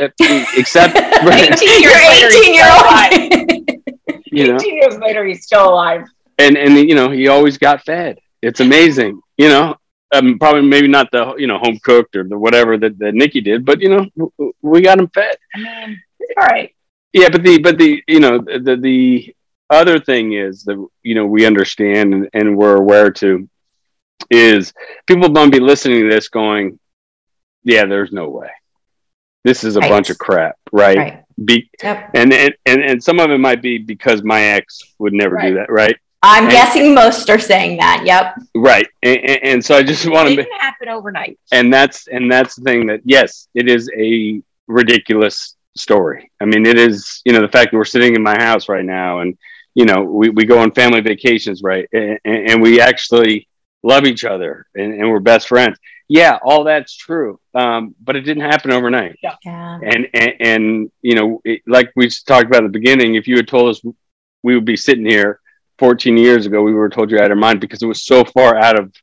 [0.57, 4.15] except 18 You're years later, 18 year old.
[4.25, 6.05] you know, 18 years later, he's still alive.
[6.37, 8.19] And and you know, he always got fed.
[8.41, 9.75] It's amazing, you know.
[10.13, 13.41] Um, probably maybe not the you know home cooked or the whatever that, that Nikki
[13.41, 15.35] did, but you know w- we got him fed.
[15.55, 16.01] I mean,
[16.37, 16.73] all right.
[17.11, 19.35] Yeah, but the but the you know the the
[19.69, 23.49] other thing is that you know we understand and, and we're aware to
[24.29, 24.73] is
[25.07, 26.79] people going to be listening to this going,
[27.63, 28.49] yeah, there's no way.
[29.43, 29.89] This is a Right.
[29.89, 30.97] bunch of crap, right?
[30.97, 31.23] Right.
[31.43, 32.11] Be, Yep.
[32.13, 35.55] and, and and and some of it might be because my ex would never do
[35.55, 35.97] that, right?
[36.27, 38.03] I'm And- guessing most are saying that.
[38.05, 38.35] Yep.
[38.55, 38.87] Right.
[39.03, 41.37] And, and, and so I just want to It to, didn't happen overnight.
[41.51, 46.31] and that's and that's the thing that yes, it is a ridiculous story.
[46.41, 48.85] I mean, it is you know the fact that we're sitting in my house right
[48.85, 49.37] now, and
[49.75, 53.47] you know we, we go on family vacations, right, and, and and we actually
[53.83, 55.77] love each other, and, and we're best friends.
[56.07, 59.17] Yeah, all that's true, um, but it didn't happen overnight.
[59.21, 59.35] Yeah.
[59.45, 63.35] And and, and you know, it, like we talked about at the beginning, if you
[63.37, 63.81] had told us
[64.43, 65.39] we would be sitting here
[65.79, 68.23] 14 years ago, we were told you out of our mind because it was so
[68.23, 68.93] far out of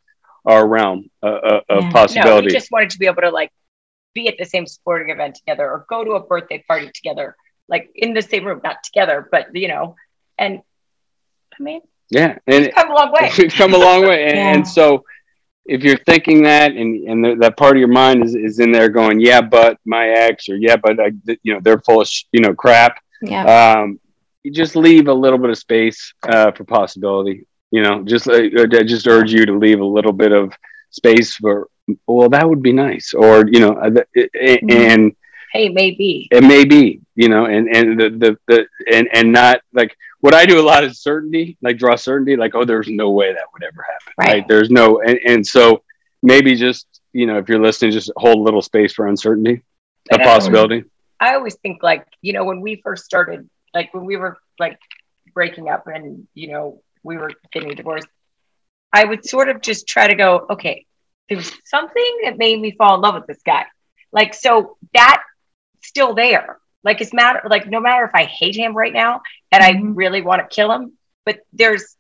[0.47, 1.89] our realm uh, uh, of Yeah.
[1.89, 2.47] No, possibility.
[2.49, 3.51] we just wanted to be able to like
[4.15, 7.37] be at the same sporting event together or go to a birthday party together,
[7.69, 9.97] like in the same room, not together, but you know,
[10.39, 10.61] and
[11.59, 11.81] I mean,
[12.11, 13.31] yeah, and we've come a long way.
[13.39, 14.27] we've come a long way.
[14.27, 14.53] And, Yeah.
[14.55, 15.05] and so,
[15.65, 18.73] if you're thinking that, and and the, that part of your mind is, is in
[18.73, 22.09] there going, yeah, but my ex, or yeah, but I, you know, they're full of
[22.09, 22.99] sh- you know crap.
[23.23, 23.45] Yeah.
[23.81, 24.01] Um,
[24.45, 27.47] you just leave a little bit of space uh, for possibility.
[27.71, 30.53] You know, just uh, I just urge you to leave a little bit of
[30.91, 31.69] space for.
[32.07, 34.71] Well, that would be nice, or you know, uh, th- Mm-hmm.
[34.71, 35.13] and
[35.53, 36.29] Hey, maybe.
[36.31, 40.33] it may be you know and and the, the the and and not like what
[40.35, 43.45] i do a lot is certainty like draw certainty like oh there's no way that
[43.53, 44.49] would ever happen right, Right.
[44.49, 45.83] there's no and, and so
[46.23, 49.61] maybe just you know if you're listening just hold a little space for uncertainty
[50.11, 50.85] a And possibility
[51.21, 54.79] I always think like, you know, when we first started, like when we were like
[55.35, 58.09] breaking up and, you know, we were getting divorced,
[58.93, 60.87] I would sort of just try to go, okay,
[61.29, 63.65] there was something that made me fall in love with this guy.
[64.13, 65.23] Like, so that's
[65.83, 66.59] still there.
[66.85, 69.93] Like, it's matter, like, no matter if I hate him right now and I Mhm.
[69.97, 70.93] really want to kill him,
[71.25, 71.97] but there's,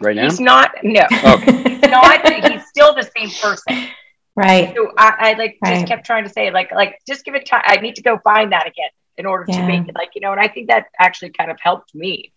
[0.00, 1.52] right now he's not, no, okay
[1.86, 3.88] not, he's still the same person.
[4.36, 4.72] right.
[4.76, 5.74] So I, I like Right.
[5.74, 7.62] just kept trying to say like like just give it time.
[7.64, 8.88] I need to go find that again
[9.18, 9.60] in order Yeah.
[9.60, 10.32] to make it like you know.
[10.32, 12.32] And I think that actually kind of helped me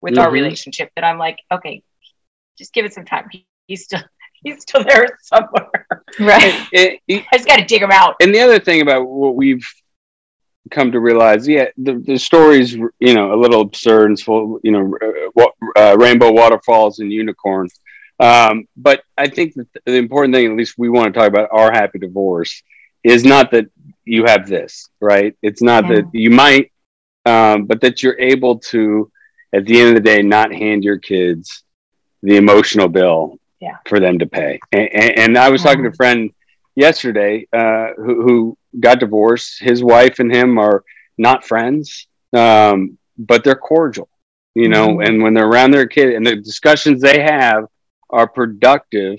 [0.00, 0.32] with our Mhm.
[0.32, 0.90] relationship.
[0.96, 1.82] That I'm like, okay,
[2.58, 3.28] just give it some time.
[3.66, 4.00] He's still
[4.42, 5.86] he's still there somewhere.
[6.20, 6.66] Right.
[6.72, 8.16] It- it- I just got to dig him out.
[8.20, 9.66] and the other thing about what we've
[10.70, 14.72] come to realize, yeah, the, the story's you know a little absurd and full, you
[14.72, 17.78] know, uh, uh, rainbow waterfalls and unicorns.
[18.18, 21.50] Um, but I think that the important thing, at least we want to talk about
[21.52, 22.62] our happy divorce,
[23.04, 23.66] is not that
[24.06, 25.34] you have this, right?
[25.42, 25.96] It's not Yeah.
[25.96, 26.72] that you might,
[27.26, 29.10] um, but that you're able to,
[29.52, 31.64] at the end of the day, not hand your kids
[32.22, 33.76] the emotional bill Yeah.
[33.86, 34.58] for them to pay.
[34.72, 36.30] And, and, and I was talking to a friend
[36.76, 39.60] yesterday uh, who, who got divorced.
[39.60, 40.84] His wife and him are
[41.18, 44.08] not friends, um, but they're cordial,
[44.54, 44.88] you know.
[44.88, 45.06] Mhm.
[45.08, 47.64] And when they're around their kid, and the discussions they have
[48.10, 49.18] are productive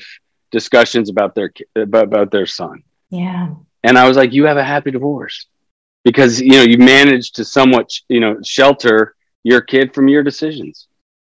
[0.51, 2.83] discussions about their about, about their son.
[3.09, 3.49] Yeah.
[3.83, 5.47] And I was like, you have a happy divorce
[6.03, 10.87] because you know you managed to somewhat you know shelter your kid from your decisions.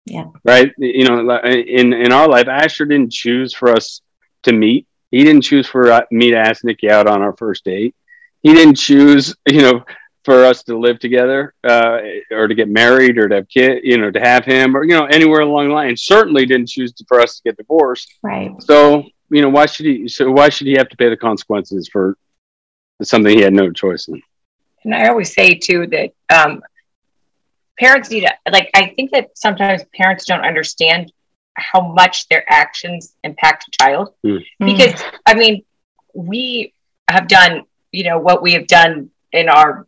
[0.05, 0.25] Yeah.
[0.43, 0.71] Right.
[0.77, 4.01] You know, in in our life, Asher didn't choose for us
[4.43, 4.87] to meet.
[5.11, 7.95] He didn't choose for uh, me to ask Nikki out on our first date.
[8.41, 9.85] He didn't choose, you know,
[10.25, 11.99] for us to live together uh,
[12.31, 14.93] or to get married or to have kid, you know, to have him or you
[14.93, 15.89] know anywhere along the line.
[15.89, 18.13] And certainly didn't choose to, for us to get divorced.
[18.21, 18.51] Right.
[18.61, 20.07] So you know why should he?
[20.07, 22.17] So why should he have to pay the consequences for
[23.01, 24.21] something he had no choice in?
[24.83, 26.61] And I always say too that um,
[27.79, 28.69] parents need to like.
[28.73, 31.11] I think that sometimes parents don't understand
[31.55, 34.43] how much their actions impact a child Mm.
[34.59, 35.63] because I mean
[36.13, 36.73] we
[37.09, 39.87] have done you know what we have done in our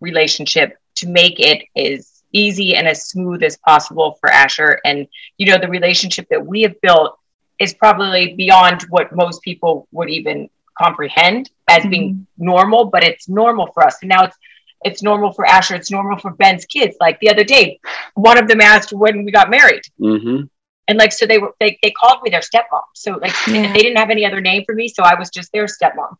[0.00, 4.80] relationship to make it as easy and as smooth as possible for Asher.
[4.84, 5.06] And,
[5.38, 7.18] you know, the relationship that we have built
[7.58, 13.66] is probably beyond what most people would even comprehend as being normal, but it's normal
[13.72, 13.96] for us.
[14.02, 14.36] And now it's
[14.84, 16.96] it's normal for Asher, it's normal for Ben's kids.
[17.00, 17.80] Like the other day,
[18.14, 19.82] one of them asked when we got married.
[20.00, 20.44] Mm-hmm.
[20.86, 22.82] And like so they were they, they called me their stepmom.
[22.94, 23.72] So like Yeah.
[23.72, 26.16] they didn't have any other name for me, so I was just their stepmom.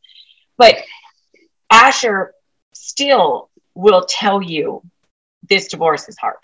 [0.57, 0.77] But
[1.71, 2.35] Asher
[2.75, 4.83] still will tell you
[5.49, 6.37] this divorce is hard.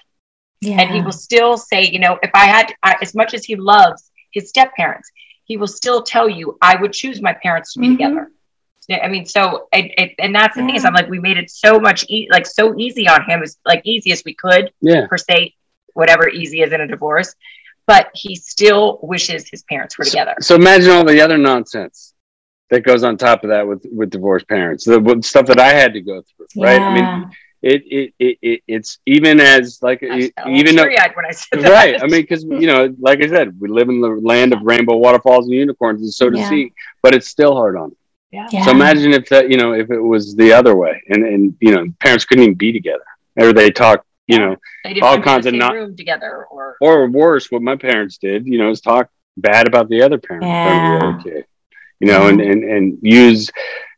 [0.61, 0.81] Yeah.
[0.81, 3.57] And he will still say, you know, if I had, I, as much as he
[3.57, 5.11] loves his step parents,
[5.45, 7.93] he will still tell you, I would choose my parents to be Mhm.
[7.93, 8.31] together.
[9.03, 11.51] I mean, so, it, it, and that's the thing is, I'm like, we made it
[11.51, 15.07] so much, e- like, so easy on him, as like easy as we could, Yeah.
[15.07, 15.55] per se,
[15.95, 17.35] whatever easy is in a divorce.
[17.87, 20.35] But he still wishes his parents were together.
[20.41, 22.13] So imagine all the other nonsense
[22.71, 24.85] that goes on top of that with with divorced parents.
[24.87, 26.81] The stuff that I had to go through, right?
[26.83, 27.25] I mean, Yeah.
[27.73, 31.71] It it, it, it it's even as like I even though when I said that.
[31.71, 31.97] right.
[32.03, 34.97] I mean, because you know, like I said, we live in the land of rainbow
[34.97, 36.51] waterfalls and unicorns, and so to Yeah.
[36.51, 36.73] he.
[37.03, 37.91] But it's still hard on.
[37.91, 37.97] Him.
[38.33, 38.49] yeah.
[38.53, 38.65] Yeah.
[38.67, 41.73] So imagine if that, you know, if it was the other way, and and you
[41.75, 43.05] know, parents couldn't even be together,
[43.41, 46.45] or they talk, you know, all want to be in kinds of not- room together,
[46.51, 50.19] or or worse, what my parents did, you know, is talk bad about the other
[50.19, 50.99] parent, or the Yeah.
[51.09, 51.45] other kid,
[52.01, 53.51] you know, and and and use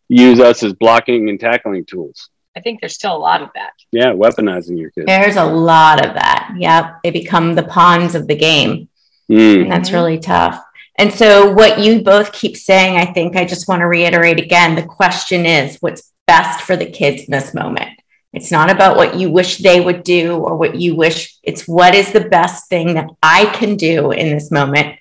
[0.08, 2.30] use us as blocking and tackling tools.
[2.56, 3.72] I think there's still a lot of that.
[3.92, 5.06] Yeah, weaponizing your kids.
[5.06, 6.54] There's a lot of that.
[6.56, 7.00] Yep.
[7.04, 8.88] They become the pawns of the game.
[9.30, 9.62] Mm.
[9.62, 10.62] And that's really tough.
[10.98, 14.74] And so, what you both keep saying, I think I just want to reiterate again
[14.74, 17.90] the question is what's best for the kids in this moment?
[18.32, 21.94] It's not about what you wish they would do or what you wish, it's what
[21.94, 24.98] is the best thing that I can do in this moment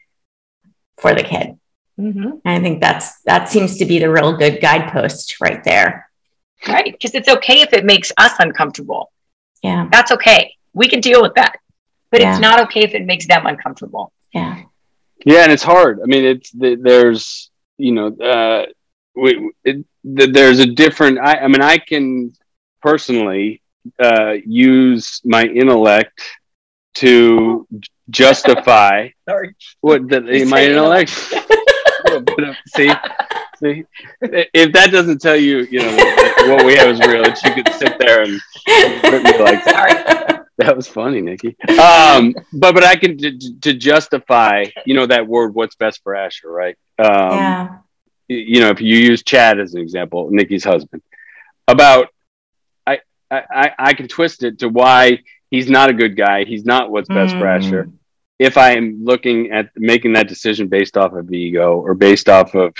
[0.97, 1.57] for the kid.
[1.99, 2.23] Mm-hmm.
[2.23, 6.09] And I think that's that seems to be the real good guidepost right there.
[6.67, 6.91] Right.
[6.91, 9.11] Because it's okay if it makes us uncomfortable.
[9.61, 9.87] Yeah.
[9.91, 10.55] That's okay.
[10.73, 11.57] We can deal with that.
[12.11, 12.31] But Yeah.
[12.31, 14.11] it's not okay if it makes them uncomfortable.
[14.33, 14.63] Yeah.
[15.25, 16.01] Yeah, and it's hard.
[16.01, 18.65] I mean, it's there's you know, uh,
[19.15, 21.19] we, it, there's a different.
[21.19, 22.33] I, I mean, I can
[22.81, 23.61] personally
[23.99, 26.21] uh, use my intellect
[26.95, 27.67] to
[28.09, 29.55] justify Sorry.
[29.81, 31.09] what the, my intellect.
[32.67, 32.91] see,
[33.73, 33.83] see,
[34.53, 35.95] if that doesn't tell you, you know,
[36.55, 38.31] what we have is real, that you could sit there and
[39.23, 40.45] me like that.
[40.57, 41.55] That was funny, Nikki.
[41.79, 45.53] Um, but but I can to, to justify, you know, that word.
[45.53, 46.77] What's best for Asher, right?
[46.97, 47.77] Um, yeah.
[48.27, 51.01] You know, if you use Chad as an example, Nikki's husband,
[51.67, 52.07] about
[52.87, 52.99] I
[53.29, 55.19] I I- can twist it to why
[55.51, 56.45] he's not a good guy.
[56.45, 57.57] He's not what's best for Mm.
[57.57, 57.89] Asher.
[58.39, 62.55] If I am looking at making that decision based off of ego or based off
[62.55, 62.73] of,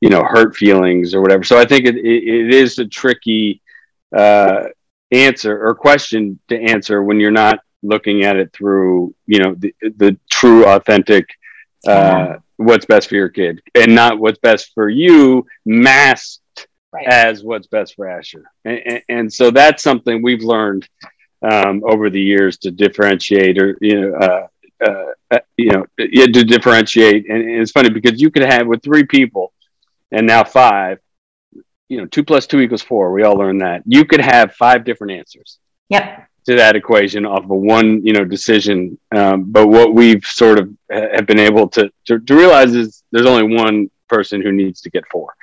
[0.00, 1.44] you know, hurt feelings or whatever.
[1.44, 3.60] So I think it, it, it is a tricky
[4.16, 4.64] uh,
[5.12, 9.74] answer or question to answer when you're not looking at it through, you know, the,
[9.96, 11.26] the true, authentic,
[11.86, 12.36] uh, Yeah.
[12.56, 17.06] what's best for your kid and not what's best for you masked Right.
[17.06, 18.44] as what's best for Asher.
[18.64, 20.88] And, and, and so that's something we've learned
[21.48, 24.46] um, over the years to differentiate or, you know, uh,
[24.84, 27.30] uh, uh, you know, to differentiate.
[27.30, 29.52] And, and it's funny because you could have with three people
[30.12, 30.98] and now five,
[31.88, 33.12] you know, two plus two equals four.
[33.12, 33.82] We all learned that.
[33.86, 36.26] You could have five different answers Yep.
[36.46, 38.98] to that equation off of one, you know, decision.
[39.14, 43.26] Um, but what we've sort of have been able to, to to realize is there's
[43.26, 45.34] only one person who needs to get four,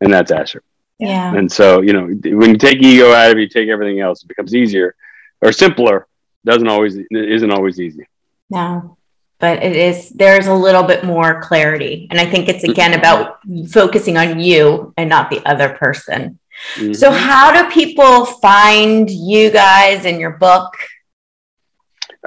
[0.00, 0.62] and that's Asher.
[0.98, 1.34] Yeah.
[1.34, 2.06] And so, you know,
[2.38, 4.94] when you take ego out of it, you take everything else, it becomes easier
[5.42, 6.06] or simpler.
[6.44, 8.06] Doesn't always isn't always easy.
[8.48, 8.96] No,
[9.38, 12.06] but it is, there's a little bit more clarity.
[12.10, 13.38] And I think it's again about
[13.70, 16.38] focusing on you and not the other person.
[16.76, 16.96] Mhm.
[16.96, 20.72] So, how do people find you guys and your book?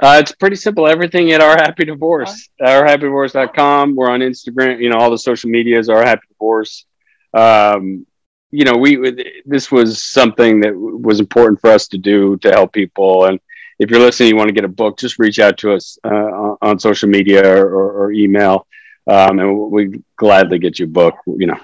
[0.00, 0.86] Uh, it's pretty simple.
[0.86, 3.96] Everything at Our Happy Divorce, ourhappydivorce.com.
[3.96, 4.80] We're on Instagram.
[4.80, 6.86] You know, all the social medias are Happy Divorce.
[7.34, 8.06] Um,
[8.50, 12.72] you know, we this was something that was important for us to do to help
[12.72, 13.26] people.
[13.26, 13.40] And
[13.80, 16.08] if you're listening, you want to get a book, just reach out to us uh,
[16.08, 18.66] on, on social media or, or, or email,
[19.06, 21.14] um, and we gladly get you a book.
[21.26, 21.58] You know,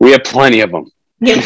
[0.00, 0.90] we have plenty of them.
[1.22, 1.36] got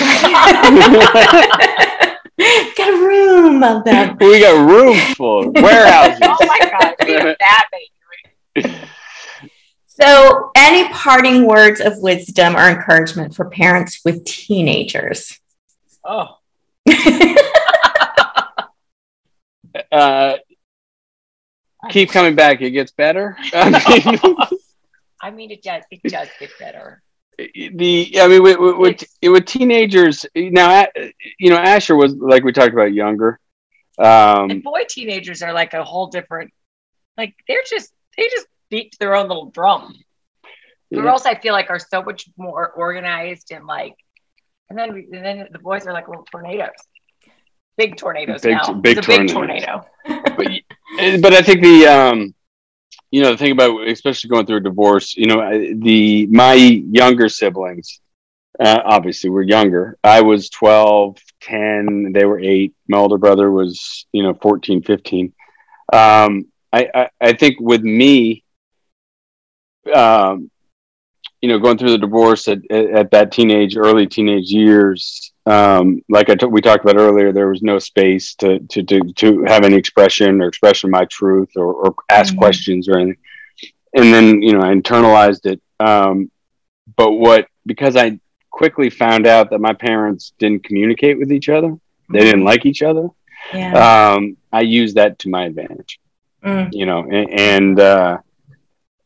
[2.79, 4.17] a room of them.
[4.21, 6.21] we got rooms full, warehouses.
[6.23, 7.91] oh my god, we have that many.
[9.87, 15.41] So, any parting words of wisdom or encouragement for parents with teenagers?
[16.05, 16.37] Oh,
[19.91, 20.37] Uh,
[21.91, 22.61] keep coming back.
[22.61, 23.37] It gets better.
[23.53, 24.37] I mean,
[25.21, 25.85] I mean, it does.
[25.91, 27.03] It does get better.
[27.39, 30.87] the I mean with, with, with, teenagers now
[31.39, 33.39] you know Asher was like we talked about younger
[33.99, 36.53] And um boy, teenagers are like a whole different.
[37.17, 39.95] Like they're just they just beat their own little drum.
[40.95, 43.95] Girls, I feel like, are so much more organized and like,
[44.71, 46.71] and then and then the boys are like little tornadoes,
[47.77, 48.73] big tornadoes Big- now.
[48.75, 49.85] big it's a big tornado.
[50.05, 50.37] but,
[51.21, 52.35] but I think the um
[53.11, 57.29] you know the thing about especially going through a divorce you know the my younger
[57.29, 58.01] siblings
[58.59, 64.07] uh, obviously were younger I was 12 10 they were 8 my older brother was
[64.13, 65.33] you know 14 15
[65.93, 68.45] um I I, I think with me
[69.95, 70.51] um
[71.43, 76.29] you know, going through the divorce at, at that teenage, early teenage years, um, like
[76.29, 79.65] I t- we talked about earlier, there was no space to, to, to, to have
[79.65, 82.39] any expression or expression my truth or, or ask Mhm.
[82.39, 83.17] questions or anything.
[83.95, 85.61] And then, you know, I internalized it.
[85.81, 86.31] Um,
[86.97, 88.19] but what, because I
[88.51, 91.77] quickly found out that my parents didn't communicate with each other,
[92.11, 93.09] they didn't like each other.
[93.55, 94.13] Yeah.
[94.15, 96.01] Um, I used that to my advantage
[96.45, 96.69] Mm.
[96.73, 98.19] you know, and, and uh,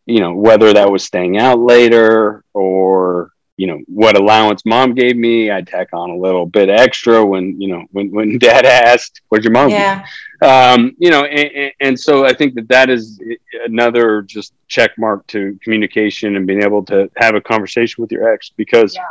[0.05, 3.31] you know whether that was staying out later or
[3.61, 7.61] you know what allowance mom gave me, I'd tack on a little bit extra when
[7.61, 10.07] you know when when dad asked, "Where's your mom?" Yeah.
[10.43, 13.21] Um, you know, and, and, and so I think that that is
[13.67, 18.33] another just check mark to communication and being able to have a conversation with your
[18.33, 19.03] ex because Yeah.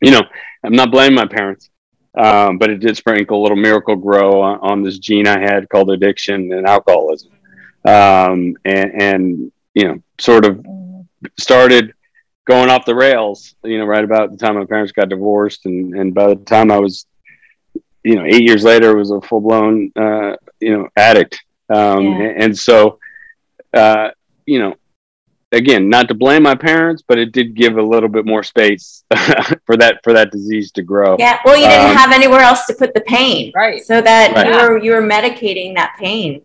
[0.00, 0.22] you know
[0.64, 1.68] I'm not blaming my parents.
[2.16, 5.90] Um, but it did sprinkle a little Miracle-Gro on, on this gene I had called
[5.90, 7.32] addiction and alcoholism
[7.84, 10.64] um, and, and you know sort of
[11.38, 11.92] started
[12.46, 15.94] going off the rails you know right about the time my parents got divorced and,
[15.94, 17.06] and by the time i was
[18.02, 22.10] you know eight years later was a full-blown uh, you know addict um, Yeah.
[22.26, 22.98] and, and so
[23.72, 24.10] uh,
[24.46, 24.74] you know
[25.52, 29.04] again not to blame my parents but it did give a little bit more space
[29.66, 31.38] for that for that disease to grow Yeah.
[31.44, 33.52] Well, you didn't Um, have anywhere else to put the pain.
[33.54, 33.80] Right.
[33.84, 34.46] So that Right.
[34.48, 36.42] you were you were medicating that pain.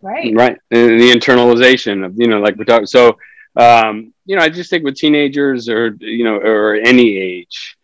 [0.00, 0.32] Right.
[0.34, 3.16] right and the internalization of you know like we're talking so
[3.56, 7.76] um you know i just think with teenagers or you know or any age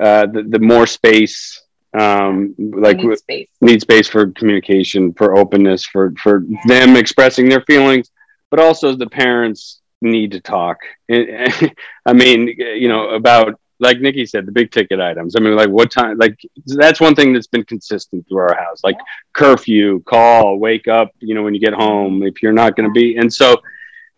[0.00, 1.62] uh the, the more space
[1.98, 3.48] um like need space.
[3.60, 8.10] need space for communication for openness for for them expressing their feelings
[8.50, 10.78] but also the parents need to talk.
[11.10, 15.36] I mean you know about like nikki said the big ticket items.
[15.36, 18.82] I mean like what time like that's one thing that's been consistent through our house
[18.84, 18.96] like
[19.32, 22.92] curfew call wake up you know when you get home if you're not going to
[22.92, 23.56] be and so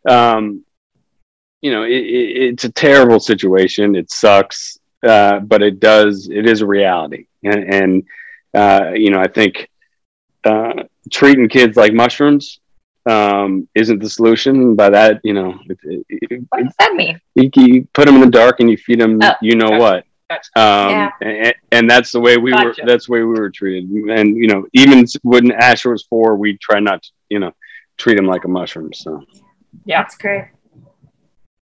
[0.08, 0.64] um
[1.62, 6.46] you know it, it, it's a terrible situation it sucks uh, but it does it
[6.46, 8.02] is a reality and, and
[8.54, 9.68] uh, you know i think
[10.44, 12.58] uh, treating kids like mushrooms
[13.04, 17.20] um, isn't the solution by that you know if, if, What does that mean?
[17.34, 19.80] you, you put them in the dark and you feed them Oh, you know gotcha.
[19.80, 20.50] what Gotcha.
[20.56, 21.10] um, Yeah.
[21.20, 22.66] and, and that's the way we Gotcha.
[22.82, 26.36] were that's the way we were treated and you know even when asher was four
[26.36, 27.52] we try not to you know
[27.98, 29.24] treat him like a mushroom so
[29.84, 30.02] Yeah.
[30.02, 30.46] That's great.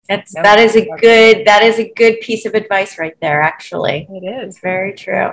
[0.09, 3.41] That's No, that is a good that is a good piece of advice right there.
[3.43, 4.55] Actually, It is.
[4.57, 5.33] it's very true.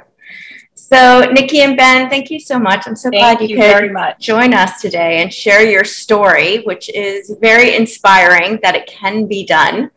[0.74, 2.86] So, Nikki and Ben, thank you so much.
[2.86, 4.20] I'm so Thank glad you, you could very much.
[4.20, 9.46] join us today and share your story, which is very inspiring that it can be
[9.46, 9.90] done.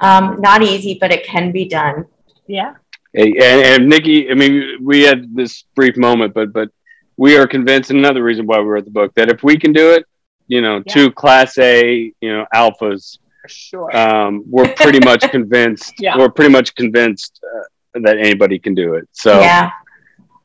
[0.00, 2.04] Um, not easy, but it can be done.
[2.46, 2.74] Yeah.
[3.14, 6.68] Hey, and, and Nikki, I mean, we had this brief moment, but but
[7.16, 7.90] we are convinced.
[7.90, 10.04] and Another reason why we wrote the book that if we can do it,
[10.46, 10.92] you know, Yeah.
[10.94, 13.96] two Class A, you know, alphas, For sure.
[13.96, 15.94] um, we're pretty much convinced.
[15.98, 16.16] Yeah.
[16.16, 19.08] We're pretty much convinced uh, that anybody can do it.
[19.12, 19.70] So yeah,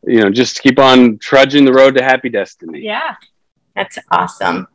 [0.03, 2.81] you know, just keep on trudging the road to happy destiny.
[2.81, 3.15] yeah.
[3.75, 4.67] that's awesome.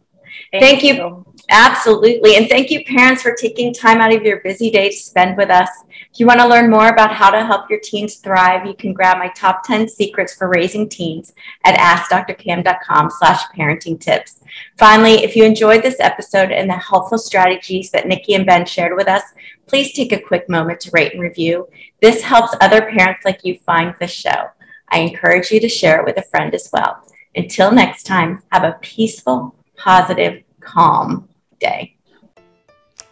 [0.53, 1.25] Thank you.
[1.51, 2.37] Absolutely.
[2.37, 5.49] And thank you, parents, for taking time out of your busy day to spend with
[5.49, 5.71] us.
[6.13, 8.93] If you want to learn more about how to help your teens thrive, you can
[8.93, 11.33] grab my top 10 secrets for raising teens
[11.65, 14.41] at askdrcam.com slash parenting tips.
[14.79, 18.95] Finally, if you enjoyed this episode and the helpful strategies that Nikki and Ben shared
[18.95, 19.23] with us,
[19.67, 21.67] please take a quick moment to rate and review.
[22.03, 24.51] This helps other parents like you find the show.
[24.91, 27.05] I encourage you to share it with a friend as well.
[27.35, 31.29] Until next time, have a peaceful, positive, calm
[31.61, 31.97] day.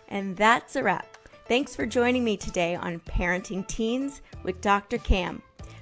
[0.09, 1.07] And that's a wrap.
[1.49, 4.99] Thanks for joining me today on Parenting Teens with Dr.
[4.99, 5.41] Cam.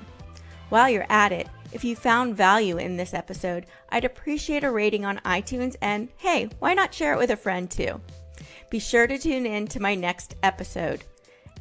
[0.69, 5.05] While you're at it, if you found value in this episode, I'd appreciate a rating
[5.05, 7.99] on iTunes and hey, why not share it with a friend too?
[8.69, 11.03] Be sure to tune in to my next episode.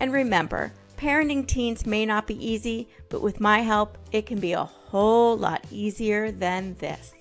[0.00, 4.52] And remember, parenting teens may not be easy, but with my help, it can be
[4.52, 7.12] a whole lot easier than this.